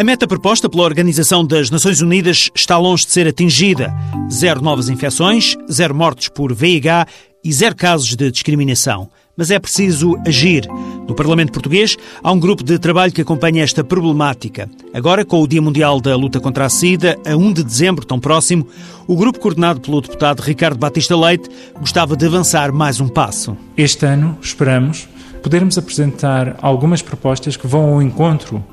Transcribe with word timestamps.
A 0.00 0.02
meta 0.02 0.26
proposta 0.26 0.66
pela 0.66 0.84
Organização 0.84 1.44
das 1.44 1.68
Nações 1.68 2.00
Unidas 2.00 2.48
está 2.54 2.78
longe 2.78 3.04
de 3.04 3.12
ser 3.12 3.28
atingida. 3.28 3.94
Zero 4.32 4.62
novas 4.62 4.88
infecções, 4.88 5.58
zero 5.70 5.94
mortes 5.94 6.30
por 6.30 6.54
VIH 6.54 7.06
e 7.44 7.52
zero 7.52 7.76
casos 7.76 8.16
de 8.16 8.30
discriminação. 8.30 9.10
Mas 9.36 9.50
é 9.50 9.58
preciso 9.58 10.16
agir. 10.26 10.66
No 11.06 11.14
Parlamento 11.14 11.52
Português 11.52 11.98
há 12.22 12.32
um 12.32 12.40
grupo 12.40 12.64
de 12.64 12.78
trabalho 12.78 13.12
que 13.12 13.20
acompanha 13.20 13.62
esta 13.62 13.84
problemática. 13.84 14.70
Agora, 14.94 15.22
com 15.22 15.42
o 15.42 15.46
Dia 15.46 15.60
Mundial 15.60 16.00
da 16.00 16.16
Luta 16.16 16.40
contra 16.40 16.64
a 16.64 16.70
SIDA, 16.70 17.18
a 17.26 17.36
1 17.36 17.52
de 17.52 17.62
dezembro, 17.62 18.06
tão 18.06 18.18
próximo, 18.18 18.66
o 19.06 19.14
grupo 19.14 19.38
coordenado 19.38 19.82
pelo 19.82 20.00
deputado 20.00 20.40
Ricardo 20.40 20.78
Batista 20.78 21.14
Leite 21.14 21.50
gostava 21.78 22.16
de 22.16 22.24
avançar 22.24 22.72
mais 22.72 23.00
um 23.00 23.08
passo. 23.08 23.54
Este 23.76 24.06
ano, 24.06 24.38
esperamos, 24.40 25.06
podermos 25.42 25.76
apresentar 25.76 26.56
algumas 26.62 27.02
propostas 27.02 27.54
que 27.54 27.66
vão 27.66 27.92
ao 27.92 28.00
encontro 28.00 28.64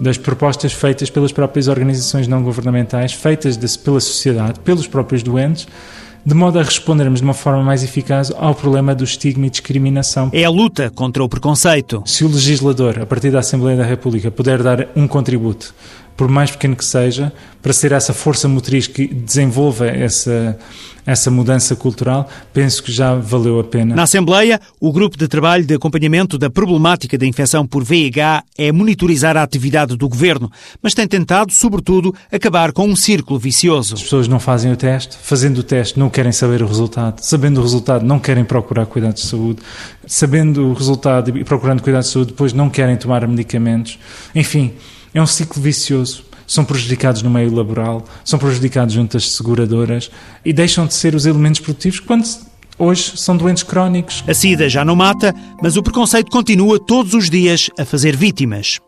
das 0.00 0.18
propostas 0.18 0.72
feitas 0.72 1.10
pelas 1.10 1.32
próprias 1.32 1.68
organizações 1.68 2.28
não 2.28 2.42
governamentais, 2.42 3.12
feitas 3.12 3.56
de, 3.56 3.78
pela 3.78 4.00
sociedade, 4.00 4.60
pelos 4.60 4.86
próprios 4.86 5.22
doentes, 5.22 5.66
de 6.24 6.34
modo 6.34 6.58
a 6.58 6.62
respondermos 6.62 7.20
de 7.20 7.24
uma 7.24 7.34
forma 7.34 7.62
mais 7.62 7.84
eficaz 7.84 8.32
ao 8.36 8.54
problema 8.54 8.94
do 8.94 9.04
estigma 9.04 9.46
e 9.46 9.50
discriminação. 9.50 10.28
É 10.32 10.44
a 10.44 10.50
luta 10.50 10.90
contra 10.90 11.22
o 11.22 11.28
preconceito. 11.28 12.02
Se 12.04 12.24
o 12.24 12.28
legislador, 12.28 12.98
a 13.00 13.06
partir 13.06 13.30
da 13.30 13.38
Assembleia 13.38 13.76
da 13.78 13.84
República, 13.84 14.30
puder 14.30 14.62
dar 14.62 14.88
um 14.96 15.06
contributo, 15.06 15.72
por 16.16 16.28
mais 16.28 16.50
pequeno 16.50 16.74
que 16.74 16.84
seja, 16.84 17.32
para 17.60 17.72
ser 17.72 17.92
essa 17.92 18.14
força 18.14 18.48
motriz 18.48 18.86
que 18.86 19.06
desenvolva 19.06 19.86
essa, 19.86 20.56
essa 21.04 21.30
mudança 21.30 21.76
cultural, 21.76 22.28
penso 22.52 22.82
que 22.82 22.90
já 22.90 23.14
valeu 23.14 23.60
a 23.60 23.64
pena. 23.64 23.94
Na 23.94 24.04
Assembleia, 24.04 24.60
o 24.80 24.92
grupo 24.92 25.18
de 25.18 25.28
trabalho 25.28 25.66
de 25.66 25.74
acompanhamento 25.74 26.38
da 26.38 26.48
problemática 26.48 27.18
da 27.18 27.26
infecção 27.26 27.66
por 27.66 27.84
VIH 27.84 28.44
é 28.56 28.72
monitorizar 28.72 29.36
a 29.36 29.42
atividade 29.42 29.96
do 29.96 30.08
governo, 30.08 30.50
mas 30.82 30.94
tem 30.94 31.06
tentado, 31.06 31.52
sobretudo, 31.52 32.14
acabar 32.32 32.72
com 32.72 32.86
um 32.86 32.96
círculo 32.96 33.38
vicioso. 33.38 33.94
As 33.94 34.02
pessoas 34.02 34.26
não 34.26 34.40
fazem 34.40 34.72
o 34.72 34.76
teste, 34.76 35.16
fazendo 35.20 35.58
o 35.58 35.62
teste 35.62 35.98
não 35.98 36.08
querem 36.08 36.32
saber 36.32 36.62
o 36.62 36.66
resultado, 36.66 37.20
sabendo 37.20 37.58
o 37.58 37.62
resultado 37.62 38.04
não 38.04 38.18
querem 38.18 38.44
procurar 38.44 38.86
cuidados 38.86 39.22
de 39.22 39.28
saúde, 39.28 39.60
sabendo 40.06 40.68
o 40.68 40.72
resultado 40.72 41.36
e 41.36 41.44
procurando 41.44 41.82
cuidados 41.82 42.08
de 42.08 42.12
saúde 42.12 42.30
depois 42.30 42.52
não 42.52 42.70
querem 42.70 42.96
tomar 42.96 43.26
medicamentos. 43.28 43.98
Enfim, 44.34 44.72
é 45.18 45.22
um 45.22 45.26
ciclo 45.26 45.62
vicioso 45.62 46.24
são 46.46 46.64
prejudicados 46.64 47.22
no 47.22 47.30
meio 47.30 47.52
laboral, 47.52 48.04
são 48.24 48.38
prejudicados 48.38 48.94
junto 48.94 49.16
às 49.16 49.30
seguradoras 49.32 50.10
e 50.44 50.52
deixam 50.52 50.86
de 50.86 50.94
ser 50.94 51.14
os 51.14 51.26
elementos 51.26 51.60
produtivos 51.60 51.98
quando 52.00 52.24
hoje 52.78 53.14
são 53.16 53.36
doentes 53.36 53.62
crónicos. 53.62 54.22
A 54.28 54.34
SIDA 54.34 54.68
já 54.68 54.84
não 54.84 54.94
mata, 54.94 55.34
mas 55.60 55.76
o 55.76 55.82
preconceito 55.82 56.30
continua 56.30 56.78
todos 56.78 57.14
os 57.14 57.28
dias 57.28 57.68
a 57.78 57.84
fazer 57.84 58.16
vítimas. 58.16 58.78